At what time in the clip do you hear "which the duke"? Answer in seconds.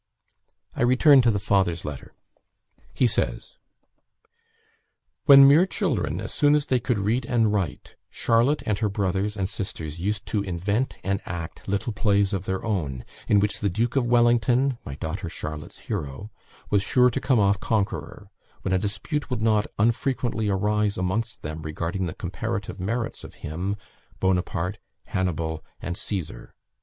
13.39-13.95